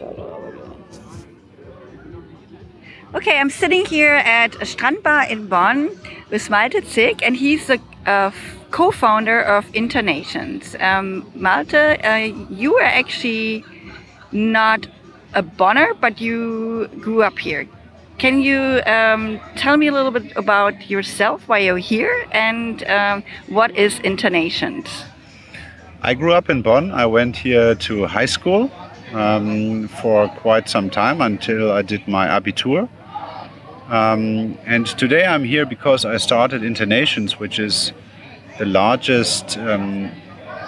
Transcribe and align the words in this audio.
start 0.00 0.18
all 0.18 0.44
again. 0.48 0.72
Okay, 3.14 3.38
I'm 3.38 3.50
sitting 3.50 3.84
here 3.84 4.14
at 4.14 4.54
a 4.56 4.64
Strandbar 4.64 5.28
in 5.28 5.46
Bonn 5.46 5.90
with 6.30 6.48
Malte 6.48 6.80
Zeeck, 6.80 7.20
and 7.22 7.36
he's 7.36 7.66
the 7.66 7.78
uh, 8.06 8.30
co-founder 8.70 9.42
of 9.42 9.66
Internations. 9.72 10.74
Um, 10.80 11.30
Malte, 11.34 11.98
uh, 11.98 12.32
you 12.48 12.72
were 12.74 12.88
actually 13.00 13.64
not 14.32 14.86
a 15.34 15.42
Bonner, 15.42 15.92
but 15.94 16.20
you 16.20 16.88
grew 17.00 17.22
up 17.22 17.38
here. 17.38 17.66
Can 18.18 18.40
you 18.40 18.80
um, 18.86 19.40
tell 19.56 19.76
me 19.76 19.88
a 19.88 19.92
little 19.92 20.12
bit 20.12 20.32
about 20.36 20.88
yourself, 20.88 21.46
why 21.48 21.58
you're 21.58 21.78
here, 21.78 22.14
and 22.32 22.84
um, 22.84 23.22
what 23.48 23.70
is 23.76 23.98
Internations? 24.00 24.86
I 26.02 26.14
grew 26.14 26.32
up 26.32 26.48
in 26.48 26.62
Bonn. 26.62 26.90
I 26.92 27.06
went 27.06 27.36
here 27.36 27.74
to 27.74 28.06
high 28.06 28.30
school 28.36 28.70
um, 29.12 29.88
for 29.88 30.28
quite 30.28 30.68
some 30.68 30.90
time 30.90 31.20
until 31.20 31.72
I 31.72 31.82
did 31.82 32.06
my 32.06 32.26
Abitur. 32.26 32.88
Um, 33.88 34.56
and 34.66 34.86
today 34.86 35.26
I'm 35.26 35.44
here 35.44 35.66
because 35.66 36.04
I 36.04 36.16
started 36.18 36.62
Internations, 36.62 37.38
which 37.38 37.58
is 37.58 37.92
the 38.58 38.66
largest 38.66 39.58
um, 39.58 40.10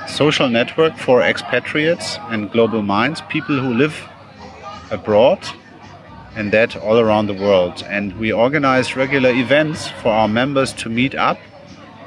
social 0.09 0.49
network 0.49 0.97
for 0.97 1.23
expatriates 1.23 2.19
and 2.31 2.51
global 2.51 2.83
minds, 2.83 3.23
people 3.29 3.59
who 3.59 3.75
live 3.75 4.09
abroad 4.91 5.39
and 6.35 6.53
that 6.53 6.77
all 6.77 6.99
around 6.99 7.27
the 7.27 7.35
world. 7.35 7.85
And 7.89 8.19
we 8.19 8.33
organize 8.33 8.97
regular 8.97 9.31
events 9.31 9.89
for 9.89 10.09
our 10.09 10.29
members 10.29 10.73
to 10.75 10.89
meet 10.89 11.15
up 11.15 11.39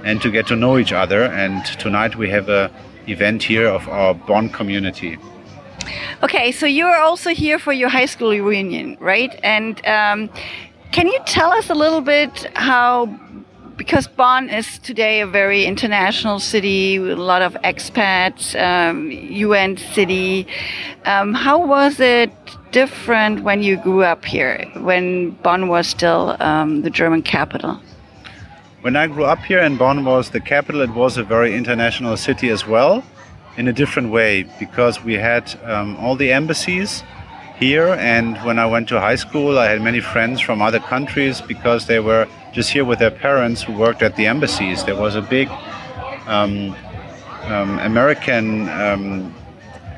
and 0.04 0.22
to 0.22 0.32
get 0.32 0.48
to 0.48 0.56
know 0.56 0.78
each 0.78 0.92
other. 0.92 1.24
And 1.24 1.66
tonight 1.80 2.16
we 2.16 2.30
have 2.30 2.50
a 2.50 2.72
event 3.08 3.44
here 3.44 3.68
of 3.68 3.88
our 3.88 4.14
Bonn 4.14 4.50
community. 4.50 5.18
Okay, 6.26 6.52
so 6.52 6.66
you 6.66 6.88
are 6.88 7.00
also 7.02 7.36
here 7.36 7.60
for 7.60 7.72
your 7.72 7.88
high 7.88 8.08
school 8.08 8.30
reunion, 8.32 8.98
right? 9.00 9.40
And 9.44 9.80
um, 9.86 10.28
can 10.92 11.06
you 11.06 11.20
tell 11.28 11.52
us 11.52 11.70
a 11.70 11.76
little 11.76 12.02
bit 12.02 12.50
how, 12.56 13.06
because 13.78 14.08
Bonn 14.08 14.50
is 14.50 14.80
today 14.80 15.22
a 15.22 15.28
very 15.28 15.66
international 15.66 16.40
city 16.40 16.98
with 16.98 17.20
a 17.20 17.22
lot 17.22 17.44
of 17.44 17.54
expats, 17.64 18.60
um, 18.60 19.12
UN 19.12 19.78
city, 19.78 20.48
um, 21.06 21.36
how 21.36 21.64
was 21.64 22.00
it 22.00 22.32
different 22.72 23.44
when 23.44 23.62
you 23.62 23.78
grew 23.78 24.04
up 24.04 24.26
here, 24.26 24.66
when 24.78 25.30
Bonn 25.44 25.68
was 25.68 25.86
still 25.86 26.36
um, 26.40 26.82
the 26.82 26.90
German 26.90 27.22
capital? 27.22 27.80
When 28.82 28.96
I 28.96 29.06
grew 29.06 29.26
up 29.26 29.44
here 29.44 29.60
and 29.60 29.78
Bonn 29.78 30.04
was 30.04 30.32
the 30.32 30.42
capital, 30.42 30.82
it 30.82 30.90
was 30.90 31.18
a 31.18 31.24
very 31.24 31.54
international 31.54 32.18
city 32.18 32.50
as 32.50 32.66
well, 32.66 33.04
in 33.58 33.68
a 33.68 33.74
different 33.74 34.12
way, 34.12 34.44
because 34.60 35.04
we 35.04 35.14
had 35.14 35.54
um, 35.64 35.96
all 35.98 36.16
the 36.16 36.32
embassies 36.32 37.04
here. 37.58 37.96
And 38.00 38.38
when 38.44 38.60
I 38.60 38.66
went 38.66 38.90
to 38.90 39.00
high 39.00 39.16
school, 39.16 39.58
I 39.58 39.68
had 39.68 39.82
many 39.82 40.02
friends 40.02 40.42
from 40.42 40.62
other 40.62 40.80
countries 40.80 41.42
because 41.42 41.88
they 41.88 42.00
were 42.00 42.28
just 42.52 42.72
here 42.72 42.86
with 42.86 43.00
their 43.00 43.12
parents 43.12 43.64
who 43.64 43.74
worked 43.74 44.02
at 44.02 44.16
the 44.16 44.28
embassies. 44.28 44.84
There 44.84 44.96
was 44.96 45.16
a 45.16 45.22
big 45.22 45.48
um, 46.28 46.76
um, 47.44 47.80
American 47.80 48.68
um, 48.70 49.34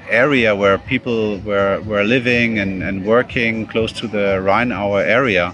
area 0.10 0.56
where 0.56 0.78
people 0.78 1.40
were, 1.40 1.82
were 1.82 2.04
living 2.04 2.60
and, 2.60 2.84
and 2.84 3.06
working 3.06 3.66
close 3.66 3.92
to 3.94 4.08
the 4.08 4.42
Rhine-Our 4.42 5.02
area. 5.02 5.54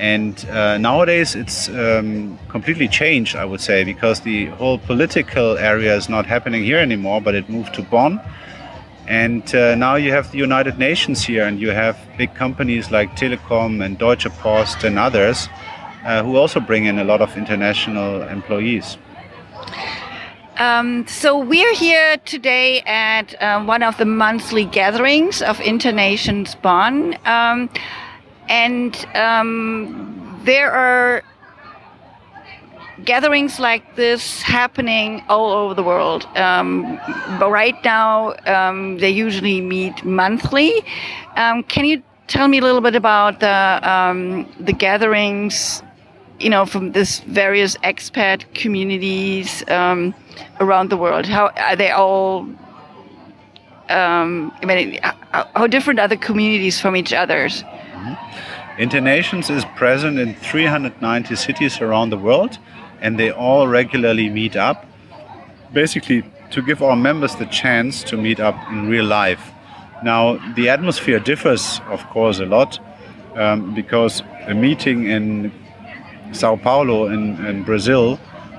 And 0.00 0.48
uh, 0.48 0.78
nowadays 0.78 1.34
it's 1.34 1.68
um, 1.68 2.38
completely 2.48 2.88
changed, 2.88 3.36
I 3.36 3.44
would 3.44 3.60
say, 3.60 3.84
because 3.84 4.20
the 4.20 4.46
whole 4.46 4.78
political 4.78 5.58
area 5.58 5.94
is 5.94 6.08
not 6.08 6.24
happening 6.24 6.64
here 6.64 6.78
anymore, 6.78 7.20
but 7.20 7.34
it 7.34 7.50
moved 7.50 7.74
to 7.74 7.82
Bonn. 7.82 8.18
And 9.06 9.54
uh, 9.54 9.74
now 9.74 9.96
you 9.96 10.10
have 10.12 10.32
the 10.32 10.38
United 10.38 10.78
Nations 10.78 11.22
here, 11.22 11.44
and 11.44 11.60
you 11.60 11.70
have 11.70 11.98
big 12.16 12.34
companies 12.34 12.90
like 12.90 13.14
Telekom 13.14 13.84
and 13.84 13.98
Deutsche 13.98 14.30
Post 14.38 14.84
and 14.84 14.98
others 14.98 15.48
uh, 16.04 16.22
who 16.22 16.36
also 16.36 16.60
bring 16.60 16.86
in 16.86 16.98
a 16.98 17.04
lot 17.04 17.20
of 17.20 17.36
international 17.36 18.22
employees. 18.22 18.96
Um, 20.56 21.06
so 21.06 21.38
we're 21.38 21.74
here 21.74 22.18
today 22.18 22.82
at 22.82 23.34
uh, 23.42 23.64
one 23.64 23.82
of 23.82 23.96
the 23.96 24.04
monthly 24.04 24.64
gatherings 24.64 25.42
of 25.42 25.58
Internations 25.60 26.54
Bonn, 26.54 27.16
um, 27.24 27.70
and 28.50 29.06
um, 29.14 30.40
there 30.44 30.72
are 30.72 31.22
gatherings 33.04 33.58
like 33.58 33.96
this 33.96 34.42
happening 34.42 35.22
all 35.28 35.52
over 35.52 35.72
the 35.72 35.82
world. 35.82 36.26
Um, 36.36 37.00
but 37.38 37.50
right 37.50 37.76
now, 37.84 38.34
um, 38.46 38.98
they 38.98 39.10
usually 39.10 39.60
meet 39.60 40.04
monthly. 40.04 40.84
Um, 41.36 41.62
can 41.62 41.84
you 41.84 42.02
tell 42.26 42.48
me 42.48 42.58
a 42.58 42.62
little 42.62 42.80
bit 42.80 42.96
about 42.96 43.40
the 43.40 43.80
um, 43.90 44.46
the 44.58 44.72
gatherings? 44.72 45.82
You 46.40 46.48
know, 46.48 46.64
from 46.64 46.92
this 46.92 47.20
various 47.20 47.76
expat 47.78 48.52
communities 48.54 49.62
um, 49.68 50.14
around 50.58 50.88
the 50.88 50.96
world. 50.96 51.26
How 51.26 51.48
are 51.48 51.76
they 51.76 51.90
all? 51.90 52.48
Um, 53.90 54.52
I 54.62 54.64
mean, 54.64 54.98
how 55.32 55.66
different 55.66 56.00
are 56.00 56.08
the 56.08 56.16
communities 56.16 56.80
from 56.80 56.96
each 56.96 57.12
other's? 57.12 57.62
Internations 58.78 59.50
is 59.50 59.64
present 59.76 60.18
in 60.18 60.34
390 60.34 61.34
cities 61.36 61.80
around 61.80 62.10
the 62.10 62.16
world 62.16 62.58
and 63.00 63.18
they 63.18 63.30
all 63.30 63.66
regularly 63.68 64.28
meet 64.28 64.56
up, 64.56 64.86
basically 65.72 66.24
to 66.50 66.62
give 66.62 66.82
our 66.82 66.96
members 66.96 67.36
the 67.36 67.46
chance 67.46 68.02
to 68.04 68.16
meet 68.16 68.40
up 68.40 68.56
in 68.70 68.88
real 68.88 69.04
life. 69.04 69.52
Now, 70.02 70.38
the 70.54 70.68
atmosphere 70.68 71.18
differs, 71.18 71.80
of 71.90 72.04
course, 72.08 72.38
a 72.40 72.46
lot 72.46 72.78
um, 73.36 73.74
because 73.74 74.22
a 74.46 74.54
meeting 74.54 75.06
in 75.06 75.52
Sao 76.32 76.56
Paulo 76.56 77.08
in, 77.08 77.44
in 77.44 77.62
Brazil 77.64 78.18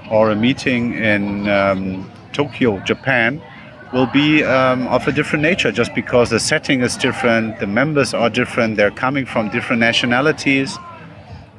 or 0.09 0.31
a 0.31 0.35
meeting 0.35 0.93
in 0.93 1.47
um, 1.49 2.11
Tokyo, 2.33 2.79
Japan, 2.79 3.41
will 3.93 4.07
be 4.07 4.43
um, 4.43 4.87
of 4.87 5.07
a 5.07 5.11
different 5.11 5.43
nature 5.43 5.71
just 5.71 5.93
because 5.93 6.29
the 6.29 6.39
setting 6.39 6.81
is 6.81 6.95
different, 6.95 7.59
the 7.59 7.67
members 7.67 8.13
are 8.13 8.29
different, 8.29 8.77
they're 8.77 8.91
coming 8.91 9.25
from 9.25 9.49
different 9.49 9.79
nationalities. 9.79 10.77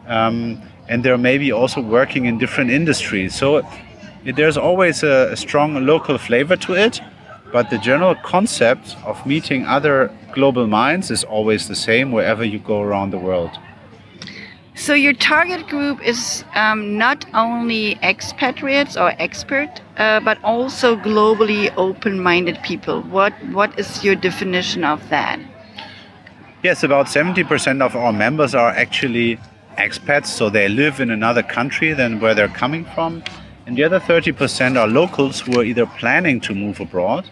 Um, 0.06 0.62
and 0.88 1.04
they're 1.04 1.18
maybe 1.18 1.52
also 1.52 1.80
working 1.80 2.26
in 2.26 2.38
different 2.38 2.70
industries. 2.70 3.34
So 3.34 3.62
there's 4.24 4.56
always 4.56 5.02
a, 5.02 5.32
a 5.32 5.36
strong 5.36 5.86
local 5.86 6.18
flavor 6.18 6.56
to 6.56 6.74
it, 6.74 7.00
but 7.52 7.70
the 7.70 7.78
general 7.78 8.14
concept 8.16 8.96
of 9.04 9.24
meeting 9.26 9.66
other 9.66 10.10
global 10.32 10.66
minds 10.66 11.10
is 11.10 11.24
always 11.24 11.68
the 11.68 11.74
same 11.74 12.12
wherever 12.12 12.44
you 12.44 12.58
go 12.58 12.80
around 12.80 13.10
the 13.10 13.18
world. 13.18 13.50
So 14.74 14.94
your 14.94 15.12
target 15.12 15.68
group 15.68 16.02
is 16.02 16.44
um, 16.54 16.96
not 16.96 17.26
only 17.34 17.98
expatriates 18.02 18.96
or 18.96 19.12
expert, 19.18 19.68
uh, 19.98 20.20
but 20.20 20.42
also 20.42 20.96
globally 20.96 21.72
open-minded 21.76 22.62
people. 22.62 23.02
What 23.02 23.34
what 23.52 23.78
is 23.78 24.02
your 24.02 24.14
definition 24.14 24.82
of 24.82 25.06
that? 25.10 25.38
Yes, 26.62 26.82
about 26.84 27.06
70% 27.06 27.82
of 27.82 27.96
our 27.96 28.12
members 28.12 28.54
are 28.54 28.70
actually 28.70 29.38
expats, 29.78 30.26
so 30.26 30.48
they 30.48 30.68
live 30.68 31.00
in 31.00 31.10
another 31.10 31.42
country 31.42 31.92
than 31.92 32.20
where 32.20 32.34
they're 32.34 32.48
coming 32.48 32.84
from. 32.94 33.22
And 33.66 33.76
the 33.76 33.84
other 33.84 34.00
30% 34.00 34.78
are 34.78 34.88
locals 34.88 35.40
who 35.40 35.60
are 35.60 35.64
either 35.64 35.86
planning 35.86 36.40
to 36.40 36.54
move 36.54 36.80
abroad 36.80 37.28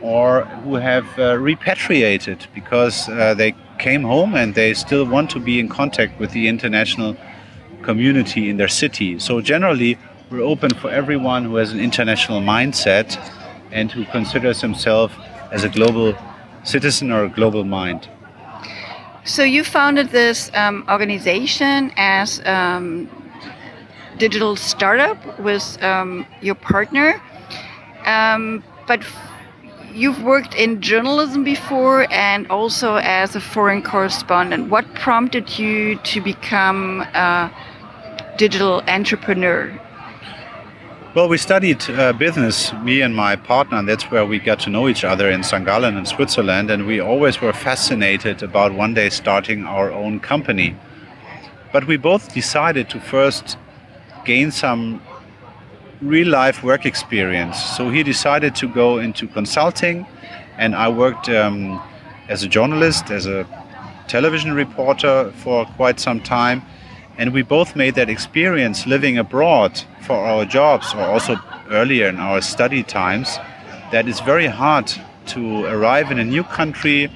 or 0.00 0.44
who 0.62 0.74
have 0.76 1.06
uh, 1.18 1.38
repatriated 1.38 2.46
because 2.54 3.08
uh, 3.08 3.34
they 3.34 3.54
came 3.78 4.02
home 4.02 4.34
and 4.34 4.54
they 4.54 4.74
still 4.74 5.04
want 5.04 5.30
to 5.30 5.40
be 5.40 5.58
in 5.58 5.68
contact 5.68 6.18
with 6.18 6.32
the 6.32 6.48
international 6.48 7.16
community 7.82 8.50
in 8.50 8.56
their 8.56 8.68
city. 8.68 9.18
So, 9.18 9.40
generally, 9.40 9.98
we're 10.30 10.42
open 10.42 10.74
for 10.74 10.90
everyone 10.90 11.44
who 11.44 11.56
has 11.56 11.72
an 11.72 11.80
international 11.80 12.40
mindset 12.40 13.16
and 13.70 13.90
who 13.90 14.04
considers 14.06 14.60
himself 14.60 15.16
as 15.50 15.64
a 15.64 15.68
global 15.68 16.14
citizen 16.64 17.10
or 17.10 17.24
a 17.24 17.28
global 17.28 17.64
mind. 17.64 18.08
So 19.24 19.42
you 19.42 19.62
founded 19.62 20.08
this 20.10 20.50
um, 20.54 20.84
organization 20.88 21.92
as 21.96 22.40
um, 22.46 23.08
digital 24.18 24.56
startup 24.56 25.18
with 25.38 25.82
um, 25.82 26.26
your 26.40 26.54
partner, 26.54 27.20
um, 28.06 28.64
but 28.86 29.02
you've 29.94 30.22
worked 30.22 30.54
in 30.54 30.80
journalism 30.80 31.44
before 31.44 32.06
and 32.12 32.46
also 32.50 32.96
as 32.96 33.34
a 33.34 33.40
foreign 33.40 33.82
correspondent. 33.82 34.70
What 34.70 34.92
prompted 34.94 35.58
you 35.58 35.96
to 35.96 36.20
become 36.20 37.02
a 37.14 37.50
digital 38.36 38.82
entrepreneur? 38.86 39.78
Well, 41.14 41.28
we 41.28 41.38
studied 41.38 41.82
uh, 41.90 42.12
business, 42.12 42.72
me 42.74 43.00
and 43.00 43.16
my 43.16 43.34
partner, 43.34 43.78
and 43.78 43.88
that's 43.88 44.10
where 44.10 44.26
we 44.26 44.38
got 44.38 44.60
to 44.60 44.70
know 44.70 44.88
each 44.88 45.04
other 45.04 45.30
in 45.30 45.42
St. 45.42 45.64
Gallen 45.64 45.96
in 45.96 46.06
Switzerland. 46.06 46.70
And 46.70 46.86
we 46.86 47.00
always 47.00 47.40
were 47.40 47.52
fascinated 47.52 48.42
about 48.42 48.74
one 48.74 48.94
day 48.94 49.08
starting 49.08 49.64
our 49.64 49.90
own 49.90 50.20
company. 50.20 50.76
But 51.72 51.86
we 51.86 51.96
both 51.96 52.34
decided 52.34 52.88
to 52.90 53.00
first 53.00 53.56
gain 54.24 54.50
some 54.50 55.02
real 56.00 56.28
life 56.28 56.62
work 56.62 56.86
experience. 56.86 57.62
So 57.76 57.90
he 57.90 58.02
decided 58.02 58.54
to 58.56 58.68
go 58.68 58.98
into 58.98 59.26
consulting, 59.26 60.06
and 60.56 60.74
I 60.74 60.88
worked 60.88 61.28
um, 61.28 61.80
as 62.28 62.42
a 62.42 62.48
journalist, 62.48 63.10
as 63.10 63.26
a 63.26 63.46
television 64.06 64.52
reporter 64.52 65.32
for 65.36 65.66
quite 65.76 66.00
some 66.00 66.20
time. 66.20 66.62
And 67.18 67.32
we 67.32 67.42
both 67.42 67.74
made 67.74 67.94
that 67.96 68.08
experience 68.08 68.86
living 68.86 69.18
abroad 69.18 69.82
for 70.02 70.16
our 70.16 70.44
jobs 70.44 70.94
or 70.94 71.00
also 71.00 71.36
earlier 71.70 72.08
in 72.08 72.16
our 72.16 72.40
study 72.40 72.82
times 72.82 73.38
that 73.90 74.06
it's 74.08 74.20
very 74.20 74.46
hard 74.46 74.92
to 75.26 75.64
arrive 75.66 76.10
in 76.10 76.18
a 76.18 76.24
new 76.24 76.44
country, 76.44 77.10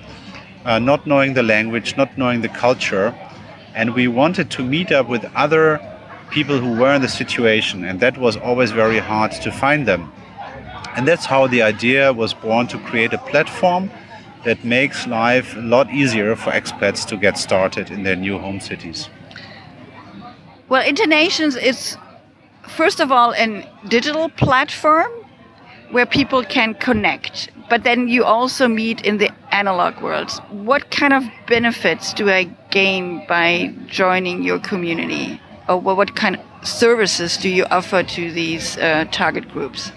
uh, 0.64 0.78
not 0.78 1.06
knowing 1.06 1.35
the 1.35 1.43
language, 1.43 1.96
not 1.96 2.19
knowing 2.19 2.40
the 2.40 2.49
culture. 2.49 3.14
And 3.75 3.94
we 3.94 4.08
wanted 4.08 4.50
to 4.50 4.64
meet 4.64 4.90
up 4.90 5.08
with 5.08 5.25
other 5.35 5.81
people 6.32 6.58
who 6.58 6.73
were 6.73 6.94
in 6.94 7.02
the 7.02 7.08
situation, 7.08 7.84
and 7.84 8.00
that 8.00 8.17
was 8.17 8.37
always 8.37 8.70
very 8.73 8.99
hard 8.99 9.32
to 9.32 9.52
find 9.52 9.87
them. 9.87 10.11
And 10.96 11.06
that's 11.06 11.26
how 11.26 11.46
the 11.46 11.62
idea 11.62 12.12
was 12.12 12.34
born 12.34 12.67
to 12.69 12.79
create 12.79 13.12
a 13.12 13.19
platform 13.19 13.90
that 14.44 14.64
makes 14.64 15.06
life 15.06 15.55
a 15.56 15.61
lot 15.61 15.90
easier 15.90 16.34
for 16.34 16.50
expats 16.50 17.06
to 17.06 17.17
get 17.17 17.38
started 17.38 17.90
in 17.90 18.02
their 18.02 18.17
new 18.17 18.38
home 18.38 18.61
cities. 18.61 19.08
Well, 20.69 20.82
Internations 20.82 21.56
is 21.56 21.96
first 22.67 23.00
of 23.00 23.12
all 23.12 23.35
a 23.35 23.69
digital 23.88 24.31
platform 24.31 25.11
where 25.90 26.06
people 26.06 26.43
can 26.43 26.75
connect, 26.75 27.50
but 27.69 27.85
then 27.85 28.08
you 28.08 28.25
also 28.25 28.67
meet 28.67 29.02
in 29.02 29.19
the 29.19 29.31
analog 29.50 30.00
world. 30.00 30.31
What 30.50 30.90
kind 30.90 31.12
of 31.12 31.25
benefits 31.46 32.14
do 32.14 32.31
I 32.31 32.44
gain 32.70 33.26
by 33.28 33.75
joining 33.87 34.43
your 34.43 34.58
community? 34.58 35.38
Or 35.69 35.79
what 35.79 36.14
kind 36.17 36.37
of 36.37 36.69
services 36.69 37.37
do 37.37 37.49
you 37.49 37.64
offer 37.67 38.03
to 38.03 38.32
these 38.32 38.76
uh, 38.79 39.06
target 39.11 39.49
groups? 39.49 39.93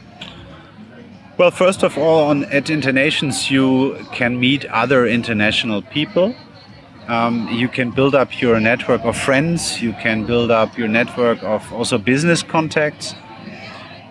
Well, 1.37 1.51
first 1.51 1.83
of 1.83 1.97
all, 1.97 2.29
on 2.29 2.45
at 2.45 2.69
Internations, 2.69 3.51
you 3.51 3.97
can 4.13 4.39
meet 4.39 4.65
other 4.67 5.05
international 5.05 5.81
people. 5.81 6.33
Um, 7.07 7.49
you 7.49 7.67
can 7.67 7.91
build 7.91 8.15
up 8.15 8.41
your 8.41 8.59
network 8.59 9.03
of 9.03 9.17
friends. 9.17 9.81
You 9.81 9.93
can 9.93 10.25
build 10.25 10.49
up 10.49 10.77
your 10.77 10.87
network 10.87 11.43
of 11.43 11.73
also 11.73 11.97
business 11.97 12.41
contacts. 12.41 13.15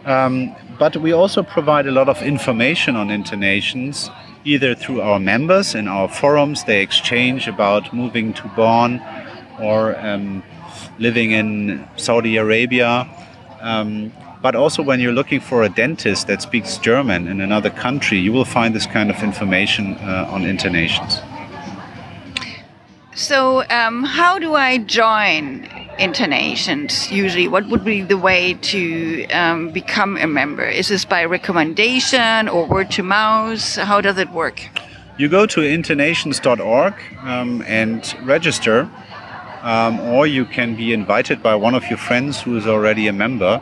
Um, 0.05 0.55
but 0.79 0.97
we 0.97 1.13
also 1.13 1.43
provide 1.43 1.87
a 1.87 1.91
lot 1.91 2.09
of 2.09 2.21
information 2.23 2.95
on 2.95 3.09
Internations, 3.09 4.11
either 4.45 4.75
through 4.75 5.01
our 5.01 5.19
members 5.19 5.75
in 5.75 5.89
our 5.89 6.09
forums. 6.09 6.65
They 6.65 6.83
exchange 6.83 7.49
about 7.49 7.95
moving 7.95 8.35
to 8.35 8.49
Bonn 8.55 9.01
or 9.61 9.99
um, 9.99 10.43
living 10.99 11.31
in 11.33 11.87
Saudi 11.97 12.37
Arabia. 12.37 13.09
Um, 13.61 14.13
but 14.43 14.55
also, 14.55 14.83
when 14.83 15.01
you're 15.01 15.13
looking 15.13 15.41
for 15.41 15.63
a 15.63 15.71
dentist 15.71 16.27
that 16.27 16.43
speaks 16.43 16.77
German 16.77 17.29
in 17.29 17.41
another 17.41 17.71
country, 17.71 18.19
you 18.19 18.31
will 18.31 18.45
find 18.45 18.75
this 18.75 18.87
kind 18.87 19.09
of 19.09 19.23
information 19.23 19.95
uh, 19.95 20.29
on 20.31 20.43
Internations. 20.43 21.23
So, 23.15 23.63
um, 23.71 24.03
how 24.03 24.39
do 24.39 24.55
I 24.55 24.79
join 24.79 25.63
Internations 25.99 27.11
usually? 27.13 27.47
What 27.47 27.69
would 27.69 27.85
be 27.85 28.03
the 28.03 28.19
way 28.19 28.55
to 28.55 29.27
um, 29.29 29.71
become 29.71 30.17
a 30.17 30.27
member? 30.27 30.65
Is 30.65 30.89
this 30.89 31.05
by 31.05 31.25
recommendation 31.25 32.49
or 32.49 32.67
word 32.67 32.91
to 32.93 33.03
mouth? 33.03 33.77
How 33.77 34.01
does 34.01 34.19
it 34.19 34.31
work? 34.31 34.69
You 35.17 35.29
go 35.29 35.47
to 35.47 35.63
internations.org 35.63 36.95
um, 37.23 37.63
and 37.69 38.17
register, 38.25 38.91
um, 39.65 39.99
or 40.01 40.27
you 40.27 40.45
can 40.45 40.77
be 40.77 40.93
invited 40.93 41.43
by 41.43 41.55
one 41.55 41.75
of 41.75 41.85
your 41.89 41.99
friends 41.99 42.41
who 42.41 42.57
is 42.57 42.67
already 42.67 43.09
a 43.09 43.13
member 43.13 43.61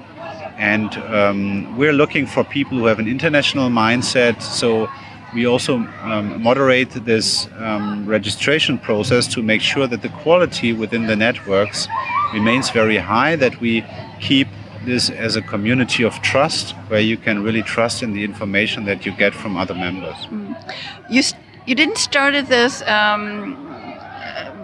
and 0.59 0.97
um, 0.99 1.77
we're 1.77 1.93
looking 1.93 2.27
for 2.27 2.45
people 2.45 2.79
who 2.79 2.87
have 2.87 2.99
an 2.99 3.09
international 3.09 3.69
mindset. 3.69 4.43
So 4.43 4.89
we 5.35 5.47
also 5.47 5.79
um, 6.03 6.43
moderate 6.43 6.91
this 6.91 7.49
um, 7.59 8.07
registration 8.07 8.79
process 8.79 9.27
to 9.29 9.43
make 9.43 9.63
sure 9.63 9.87
that 9.87 10.03
the 10.03 10.11
quality 10.11 10.73
within 10.73 11.07
the 11.07 11.17
networks 11.17 11.89
remains 12.33 12.71
very 12.71 12.99
high, 12.99 13.35
that 13.37 13.61
we 13.61 13.85
keep 14.21 14.47
this 14.85 15.11
as 15.11 15.37
a 15.37 15.43
community 15.43 16.05
of 16.05 16.21
trust 16.23 16.73
where 16.89 17.01
you 17.01 17.17
can 17.17 17.43
really 17.43 17.63
trust 17.63 18.03
in 18.03 18.13
the 18.13 18.25
information 18.25 18.85
that 18.85 19.07
you 19.07 19.13
get 19.13 19.33
from 19.33 19.57
other 19.57 19.75
members. 19.75 20.17
Mm. 20.27 20.75
You, 21.09 21.23
you 21.67 21.75
didn't 21.75 21.99
start 21.99 22.35
this 22.49 22.83
um, 22.83 23.72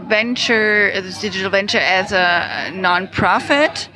venture, 0.08 0.90
this 1.00 1.20
digital 1.20 1.50
venture, 1.50 1.78
as 1.78 2.12
a 2.12 2.70
non-profit 2.74 3.88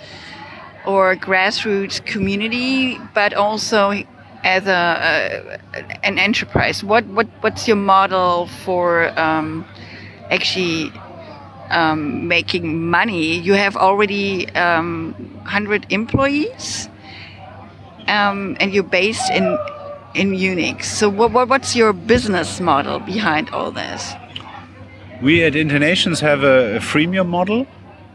or 0.87 1.17
grassroots 1.17 2.05
community, 2.05 2.99
but 3.15 3.35
also 3.35 3.93
as 4.45 4.67
a, 4.67 5.61
an 6.03 6.19
enterprise. 6.19 6.83
What 6.83 7.07
what 7.07 7.29
what's 7.41 7.69
your 7.69 7.77
model 7.77 8.49
for 8.65 9.19
um, 9.19 9.65
actually 10.31 10.93
um, 11.71 12.29
making 12.29 12.91
money? 12.91 13.39
You 13.39 13.55
have 13.55 13.77
already 13.77 14.49
um, 14.55 15.15
hundred 15.45 15.87
employees, 15.91 16.89
um, 18.09 18.57
and 18.61 18.73
you're 18.75 18.83
based 18.83 19.31
in 19.31 19.59
in 20.15 20.33
Munich. 20.33 20.85
So 20.85 21.09
what, 21.09 21.33
what 21.33 21.49
what's 21.49 21.77
your 21.77 21.93
business 21.93 22.61
model 22.61 22.99
behind 22.99 23.51
all 23.51 23.71
this? 23.71 24.15
We 25.23 25.45
at 25.45 25.53
Internations 25.53 26.21
have 26.21 26.43
a, 26.43 26.77
a 26.77 26.79
freemium 26.81 27.29
model 27.29 27.69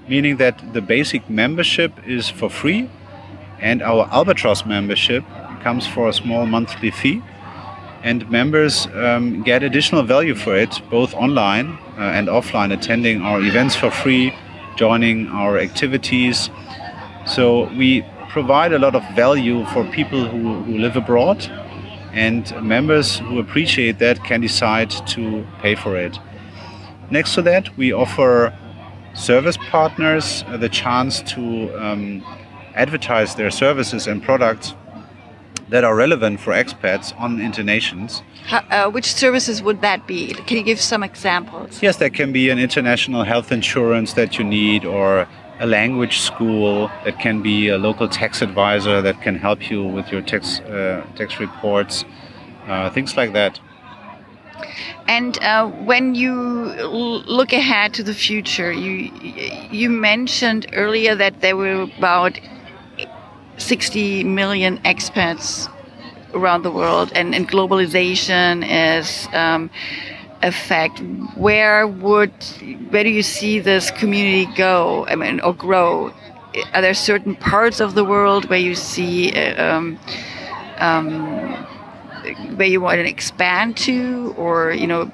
meaning 0.09 0.35
that 0.37 0.73
the 0.73 0.81
basic 0.81 1.29
membership 1.29 1.93
is 2.05 2.29
for 2.29 2.49
free 2.49 2.89
and 3.61 3.81
our 3.81 4.09
Albatross 4.11 4.65
membership 4.65 5.23
comes 5.61 5.87
for 5.87 6.09
a 6.09 6.13
small 6.13 6.45
monthly 6.45 6.91
fee 6.91 7.23
and 8.03 8.29
members 8.29 8.87
um, 8.87 9.41
get 9.43 9.63
additional 9.63 10.03
value 10.03 10.35
for 10.35 10.57
it 10.57 10.81
both 10.89 11.13
online 11.13 11.77
uh, 11.97 12.01
and 12.01 12.27
offline 12.27 12.73
attending 12.73 13.21
our 13.21 13.39
events 13.39 13.73
for 13.73 13.89
free 13.89 14.33
joining 14.75 15.27
our 15.29 15.57
activities. 15.57 16.49
So 17.25 17.69
we 17.77 18.03
provide 18.27 18.73
a 18.73 18.79
lot 18.79 18.95
of 18.95 19.03
value 19.15 19.65
for 19.67 19.85
people 19.85 20.25
who, 20.25 20.61
who 20.63 20.77
live 20.77 20.97
abroad 20.97 21.49
and 22.11 22.43
members 22.61 23.19
who 23.19 23.39
appreciate 23.39 23.97
that 23.99 24.21
can 24.25 24.41
decide 24.41 24.89
to 24.89 25.47
pay 25.61 25.73
for 25.73 25.95
it 25.95 26.19
next 27.09 27.35
to 27.35 27.41
that 27.43 27.75
we 27.77 27.91
offer 27.93 28.53
service 29.13 29.57
partners 29.69 30.43
the 30.57 30.69
chance 30.69 31.21
to 31.23 31.73
um, 31.83 32.23
advertise 32.75 33.35
their 33.35 33.49
services 33.49 34.07
and 34.07 34.21
products 34.23 34.75
that 35.69 35.83
are 35.83 35.95
relevant 35.95 36.39
for 36.39 36.53
expats 36.53 37.19
on 37.19 37.39
internations. 37.39 38.21
How, 38.45 38.59
uh, 38.69 38.89
which 38.89 39.13
services 39.13 39.61
would 39.61 39.81
that 39.81 40.07
be? 40.07 40.33
Can 40.33 40.57
you 40.57 40.63
give 40.63 40.79
some 40.79 41.03
examples? 41.03 41.81
Yes, 41.81 41.97
there 41.97 42.09
can 42.09 42.31
be 42.31 42.49
an 42.49 42.59
international 42.59 43.23
health 43.23 43.51
insurance 43.51 44.13
that 44.13 44.37
you 44.37 44.45
need, 44.45 44.85
or 44.85 45.27
a 45.59 45.67
language 45.67 46.19
school. 46.19 46.89
That 47.03 47.19
can 47.19 47.41
be 47.41 47.67
a 47.67 47.77
local 47.77 48.07
tax 48.07 48.41
advisor 48.41 49.01
that 49.01 49.21
can 49.21 49.35
help 49.35 49.69
you 49.69 49.83
with 49.83 50.11
your 50.11 50.21
tax 50.21 50.61
uh, 50.61 51.05
tax 51.15 51.39
reports, 51.39 52.05
uh, 52.67 52.89
things 52.91 53.17
like 53.17 53.33
that. 53.33 53.59
And 55.07 55.41
uh, 55.43 55.67
when 55.67 56.15
you 56.15 56.33
look 57.25 57.53
ahead 57.53 57.93
to 57.95 58.03
the 58.03 58.13
future, 58.13 58.71
you 58.71 59.11
you 59.71 59.89
mentioned 59.89 60.67
earlier 60.73 61.15
that 61.15 61.41
there 61.41 61.55
were 61.55 61.81
about 61.97 62.39
60 63.57 64.23
million 64.23 64.77
expats 64.79 65.71
around 66.33 66.63
the 66.63 66.71
world, 66.71 67.11
and, 67.15 67.33
and 67.33 67.49
globalization 67.49 68.63
is 68.67 69.27
um, 69.33 69.69
a 70.41 70.51
fact. 70.51 71.01
Where 71.35 71.87
would 71.87 72.33
where 72.89 73.03
do 73.03 73.09
you 73.09 73.23
see 73.23 73.59
this 73.59 73.91
community 73.91 74.45
go? 74.55 75.05
I 75.07 75.15
mean, 75.15 75.39
or 75.41 75.53
grow? 75.53 76.13
Are 76.73 76.81
there 76.81 76.93
certain 76.93 77.35
parts 77.35 77.79
of 77.79 77.93
the 77.93 78.03
world 78.03 78.49
where 78.49 78.59
you 78.59 78.75
see? 78.75 79.31
Uh, 79.31 79.77
um, 79.77 79.99
um, 80.79 81.67
where 82.55 82.67
you 82.67 82.81
want 82.81 82.99
to 82.99 83.07
expand 83.07 83.77
to, 83.77 84.33
or 84.37 84.71
you 84.71 84.87
know, 84.87 85.11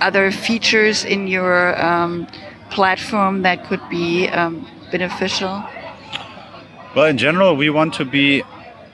other 0.00 0.30
features 0.30 1.04
in 1.04 1.26
your 1.26 1.80
um, 1.82 2.26
platform 2.70 3.42
that 3.42 3.64
could 3.66 3.86
be 3.88 4.28
um, 4.28 4.66
beneficial? 4.90 5.64
Well, 6.94 7.06
in 7.06 7.18
general, 7.18 7.56
we 7.56 7.70
want 7.70 7.94
to 7.94 8.04
be 8.04 8.42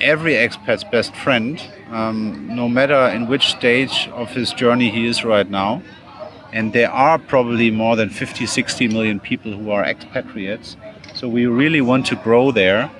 every 0.01 0.35
expat's 0.35 0.85
best 0.85 1.15
friend, 1.15 1.63
um, 1.91 2.49
no 2.55 2.69
matter 2.69 3.09
in 3.09 3.29
which 3.29 3.51
stage 3.51 4.09
of 4.13 4.31
his 4.31 4.53
journey 4.53 4.91
he 4.91 5.07
is 5.07 5.25
right 5.25 5.49
now. 5.49 5.83
And 6.53 6.73
there 6.73 6.91
are 6.91 7.19
probably 7.19 7.71
more 7.71 7.97
than 7.97 8.11
50, 8.11 8.45
60 8.45 8.89
million 8.89 9.21
people 9.21 9.53
who 9.53 9.71
are 9.71 9.85
expatriates. 9.85 10.77
So 11.15 11.29
we 11.29 11.47
really 11.47 11.81
want 11.81 12.07
to 12.07 12.17
grow 12.17 12.51
there 12.51 12.91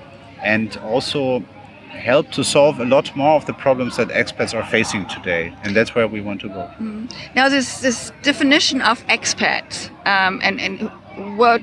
and 0.41 0.77
also 0.79 1.45
help 1.93 2.31
to 2.33 2.43
solve 2.43 2.81
a 2.81 2.85
lot 2.85 3.15
more 3.15 3.37
of 3.37 3.47
the 3.47 3.53
problems 3.53 3.97
that 3.97 4.09
expats 4.09 4.55
are 4.55 4.67
facing 4.67 5.07
today, 5.07 5.55
and 5.63 5.77
that's 5.77 5.95
where 5.95 6.09
we 6.09 6.21
want 6.21 6.41
to 6.41 6.49
go. 6.49 6.71
Mm. 6.81 7.13
Now, 7.35 7.49
this 7.49 7.81
this 7.81 8.13
definition 8.23 8.81
of 8.83 9.07
expat 9.07 9.91
um, 10.07 10.41
and 10.43 10.61
and 10.61 10.91
what 11.39 11.63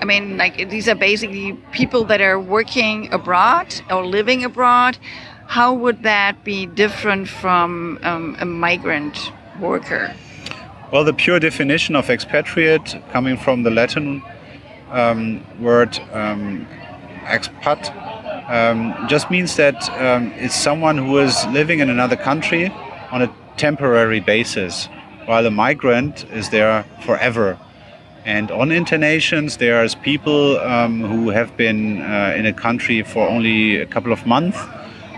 I 0.00 0.04
mean, 0.04 0.36
like 0.36 0.70
these 0.70 0.88
are 0.88 0.94
basically 0.94 1.54
people 1.72 2.04
that 2.04 2.20
are 2.20 2.38
working 2.38 3.12
abroad 3.12 3.74
or 3.90 4.06
living 4.06 4.44
abroad. 4.44 4.98
How 5.46 5.72
would 5.72 6.02
that 6.02 6.44
be 6.44 6.66
different 6.66 7.28
from 7.28 7.98
um, 8.02 8.36
a 8.38 8.44
migrant 8.44 9.32
worker? 9.60 10.14
Well, 10.92 11.04
the 11.04 11.14
pure 11.14 11.40
definition 11.40 11.96
of 11.96 12.10
expatriate, 12.10 12.96
coming 13.12 13.36
from 13.36 13.62
the 13.62 13.70
Latin 13.70 14.22
um, 14.90 15.44
word 15.60 15.98
um, 16.12 16.66
expat, 17.24 17.92
um, 18.48 18.94
just 19.08 19.30
means 19.30 19.56
that 19.56 19.88
um, 20.00 20.32
it's 20.36 20.54
someone 20.54 20.96
who 20.96 21.18
is 21.18 21.46
living 21.48 21.80
in 21.80 21.90
another 21.90 22.16
country 22.16 22.72
on 23.10 23.22
a 23.22 23.32
temporary 23.56 24.20
basis, 24.20 24.86
while 25.26 25.46
a 25.46 25.50
migrant 25.50 26.24
is 26.32 26.48
there 26.48 26.84
forever. 27.02 27.58
And 28.24 28.50
on 28.50 28.70
internations, 28.70 29.58
there's 29.58 29.94
people 29.94 30.58
um, 30.60 31.00
who 31.00 31.30
have 31.30 31.56
been 31.56 32.02
uh, 32.02 32.34
in 32.36 32.46
a 32.46 32.52
country 32.52 33.02
for 33.02 33.26
only 33.28 33.76
a 33.76 33.86
couple 33.86 34.12
of 34.12 34.26
months, 34.26 34.58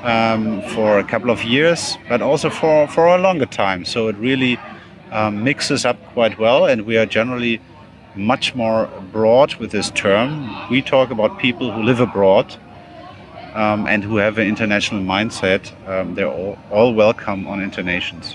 um, 0.02 0.62
for 0.62 0.98
a 0.98 1.04
couple 1.04 1.30
of 1.30 1.42
years, 1.44 1.96
but 2.08 2.22
also 2.22 2.50
for, 2.50 2.88
for 2.88 3.06
a 3.06 3.18
longer 3.18 3.46
time. 3.46 3.84
So 3.84 4.08
it 4.08 4.16
really 4.16 4.58
um, 5.12 5.44
mixes 5.44 5.84
up 5.84 6.02
quite 6.12 6.38
well, 6.38 6.66
and 6.66 6.82
we 6.82 6.96
are 6.96 7.06
generally 7.06 7.60
much 8.14 8.54
more 8.54 8.88
broad 9.12 9.54
with 9.56 9.70
this 9.70 9.90
term. 9.90 10.68
We 10.70 10.82
talk 10.82 11.10
about 11.10 11.38
people 11.38 11.70
who 11.70 11.82
live 11.82 12.00
abroad 12.00 12.56
um, 13.54 13.86
and 13.86 14.04
who 14.04 14.16
have 14.16 14.38
an 14.38 14.46
international 14.46 15.02
mindset. 15.02 15.72
Um, 15.88 16.14
they're 16.14 16.28
all, 16.28 16.58
all 16.70 16.94
welcome 16.94 17.46
on 17.46 17.62
internations. 17.62 18.34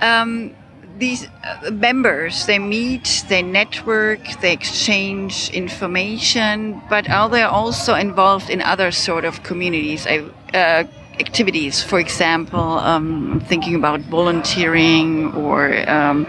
Um, 0.00 0.54
these 0.98 1.28
uh, 1.42 1.70
members, 1.70 2.46
they 2.46 2.58
meet, 2.58 3.24
they 3.28 3.42
network, 3.42 4.20
they 4.40 4.52
exchange 4.52 5.50
information, 5.50 6.80
but 6.88 7.08
are 7.10 7.28
they 7.28 7.42
also 7.42 7.94
involved 7.94 8.48
in 8.50 8.60
other 8.60 8.92
sort 8.92 9.24
of 9.24 9.42
communities? 9.42 10.06
Uh, 10.06 10.84
activities. 11.18 11.82
For 11.82 11.98
example, 11.98 12.60
um, 12.60 13.40
thinking 13.46 13.74
about 13.74 14.00
volunteering 14.00 15.32
or 15.34 15.88
um, 15.88 16.26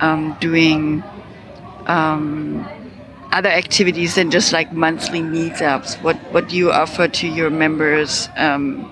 um, 0.00 0.36
doing 0.40 1.02
um, 1.86 2.66
other 3.32 3.48
activities 3.48 4.14
than 4.14 4.30
just 4.30 4.52
like 4.52 4.72
monthly 4.72 5.20
meetups. 5.20 6.00
What 6.02 6.16
what 6.32 6.48
do 6.48 6.56
you 6.56 6.70
offer 6.70 7.08
to 7.08 7.26
your 7.26 7.50
members 7.50 8.28
um, 8.36 8.88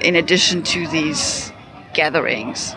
in 0.00 0.16
addition 0.16 0.62
to 0.74 0.86
these 0.88 1.52
gatherings? 1.94 2.74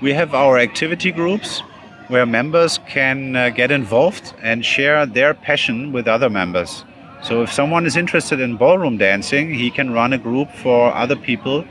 We 0.00 0.12
have 0.12 0.34
our 0.34 0.58
activity 0.58 1.10
groups 1.10 1.62
where 2.06 2.24
members 2.24 2.78
can 2.88 3.36
uh, 3.36 3.50
get 3.50 3.70
involved 3.70 4.32
and 4.42 4.64
share 4.64 5.04
their 5.04 5.34
passion 5.34 5.92
with 5.92 6.08
other 6.08 6.30
members. 6.30 6.84
So 7.22 7.42
if 7.42 7.52
someone 7.52 7.84
is 7.84 7.96
interested 7.96 8.40
in 8.40 8.56
ballroom 8.56 8.96
dancing, 8.96 9.52
he 9.52 9.70
can 9.70 9.92
run 9.92 10.12
a 10.12 10.18
group 10.18 10.50
for 10.52 10.94
other 10.94 11.16
people 11.16 11.64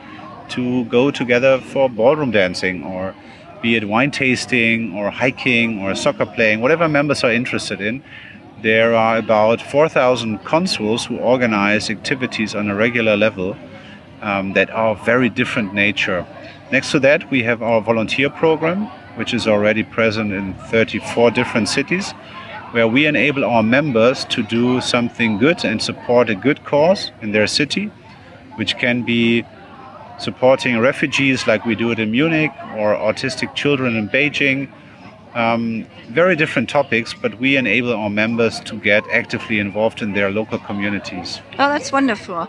to 0.50 0.86
go 0.86 1.10
together 1.10 1.60
for 1.60 1.89
ballroom 1.89 2.32
dancing 2.32 2.84
or 2.84 3.16
be 3.62 3.76
it 3.76 3.88
wine 3.88 4.12
tasting 4.12 4.94
or 4.96 5.10
hiking 5.10 5.82
or 5.82 5.96
soccer 5.96 6.26
playing, 6.26 6.62
whatever 6.62 6.88
members 6.88 7.24
are 7.24 7.32
interested 7.32 7.82
in. 7.82 8.04
There 8.62 8.96
are 8.96 9.18
about 9.18 9.62
4,000 9.62 10.40
consuls 10.40 11.06
who 11.06 11.18
organize 11.18 11.90
activities 11.90 12.56
on 12.56 12.70
a 12.70 12.76
regular 12.76 13.16
level 13.16 13.56
um, 14.22 14.54
that 14.54 14.70
are 14.72 14.96
very 14.96 15.30
different 15.30 15.74
nature. 15.74 16.26
Next 16.72 16.92
to 16.92 17.00
that, 17.02 17.30
we 17.30 17.44
have 17.44 17.62
our 17.62 17.82
volunteer 17.82 18.30
program, 18.30 18.88
which 19.16 19.34
is 19.34 19.48
already 19.48 19.84
present 19.84 20.34
in 20.34 20.54
34 20.56 21.32
different 21.32 21.70
cities 21.70 22.14
where 22.72 22.88
we 22.88 23.06
enable 23.06 23.46
our 23.46 23.64
members 23.64 24.26
to 24.26 24.44
do 24.44 24.82
something 24.82 25.38
good 25.38 25.64
and 25.64 25.82
support 25.82 26.30
a 26.30 26.36
good 26.36 26.64
cause 26.66 27.12
in 27.22 27.32
their 27.32 27.48
city, 27.48 27.86
which 28.56 28.78
can 28.78 29.04
be 29.04 29.46
supporting 30.18 30.80
refugees 30.80 31.48
like 31.48 31.66
we 31.66 31.76
do 31.76 31.92
it 31.92 32.00
in 32.00 32.12
Munich 32.12 32.52
or 32.76 32.96
autistic 32.96 33.56
children 33.56 33.96
in 33.96 34.10
Beijing. 34.10 34.70
Um, 35.36 35.86
very 36.10 36.36
different 36.36 36.68
topics, 36.68 37.14
but 37.14 37.38
we 37.40 37.58
enable 37.58 37.94
our 37.94 38.10
members 38.10 38.60
to 38.62 38.76
get 38.76 39.04
actively 39.14 39.60
involved 39.60 40.02
in 40.02 40.14
their 40.14 40.32
local 40.32 40.58
communities. 40.58 41.40
Oh, 41.54 41.70
that's 41.70 41.92
wonderful. 41.92 42.48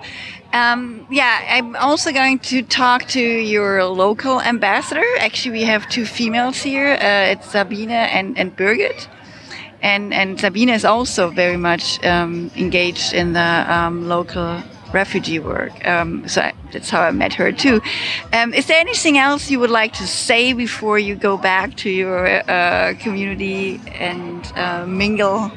Um, 0.54 1.06
yeah, 1.10 1.44
I'm 1.50 1.76
also 1.76 2.12
going 2.12 2.38
to 2.38 2.62
talk 2.62 3.04
to 3.08 3.20
your 3.20 3.84
local 3.84 4.40
ambassador. 4.40 5.04
Actually, 5.18 5.58
we 5.58 5.64
have 5.64 5.86
two 5.90 6.06
females 6.06 6.62
here. 6.62 6.94
Uh, 6.94 7.32
it's 7.32 7.50
Sabine 7.50 7.90
and, 7.90 8.38
and 8.38 8.56
Birgit 8.56 9.06
and 9.82 10.12
and 10.12 10.40
Sabine 10.40 10.68
is 10.68 10.84
also 10.84 11.30
very 11.30 11.56
much 11.56 12.04
um, 12.04 12.50
engaged 12.56 13.12
in 13.12 13.32
the 13.32 13.64
um, 13.68 14.08
local 14.08 14.62
refugee 14.92 15.38
work. 15.38 15.86
Um, 15.86 16.26
so 16.28 16.40
I, 16.42 16.52
that's 16.72 16.90
how 16.90 17.02
I 17.02 17.10
met 17.10 17.34
her 17.34 17.52
too. 17.52 17.80
Um, 18.32 18.54
is 18.54 18.66
there 18.66 18.80
anything 18.80 19.18
else 19.18 19.50
you 19.50 19.60
would 19.60 19.70
like 19.70 19.92
to 19.94 20.06
say 20.06 20.52
before 20.52 20.98
you 20.98 21.14
go 21.14 21.36
back 21.36 21.76
to 21.76 21.90
your 21.90 22.26
uh, 22.50 22.94
community 22.98 23.80
and 23.98 24.52
uh, 24.56 24.86
mingle? 24.86 25.50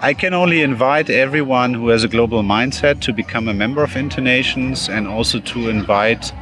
I 0.00 0.14
can 0.14 0.34
only 0.34 0.62
invite 0.62 1.10
everyone 1.10 1.74
who 1.74 1.88
has 1.88 2.02
a 2.02 2.08
global 2.08 2.42
mindset 2.42 3.00
to 3.02 3.12
become 3.12 3.46
a 3.46 3.54
member 3.54 3.84
of 3.84 3.92
Internations 3.92 4.88
and 4.88 5.06
also 5.06 5.38
to 5.38 5.68
invite 5.68 6.32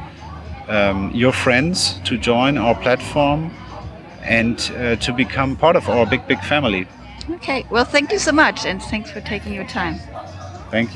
um, 0.67 1.11
your 1.13 1.31
friends 1.31 1.99
to 2.05 2.17
join 2.17 2.57
our 2.57 2.73
platform 2.73 3.51
and 4.23 4.71
uh, 4.77 4.95
to 4.95 5.13
become 5.13 5.55
part 5.55 5.75
of 5.75 5.87
our 5.89 6.07
big, 6.07 6.25
big 6.27 6.39
family. 6.43 6.87
Okay, 7.29 7.65
well, 7.69 7.85
thank 7.85 8.11
you 8.11 8.17
so 8.17 8.31
much, 8.31 8.65
and 8.65 8.81
thanks 8.81 9.11
for 9.11 9.21
taking 9.21 9.53
your 9.53 9.67
time. 9.67 9.99
Thank 10.71 10.85
you. 10.85 10.89